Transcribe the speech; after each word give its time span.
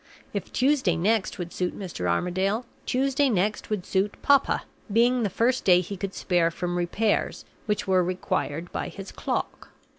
If 0.33 0.51
Tuesday 0.51 0.95
next 0.95 1.37
would 1.37 1.53
suit 1.53 1.77
Mr. 1.77 2.09
Armadale, 2.09 2.65
Tuesday 2.87 3.29
next 3.29 3.69
would 3.69 3.85
suit 3.85 4.15
"papa" 4.23 4.63
being 4.91 5.21
the 5.21 5.29
first 5.29 5.63
day 5.63 5.79
he 5.81 5.95
could 5.95 6.15
spare 6.15 6.49
from 6.49 6.75
repairs 6.75 7.45
which 7.67 7.85
were 7.87 8.03
required 8.03 8.71
by 8.71 8.89
his 8.89 9.11
clock. 9.11 9.69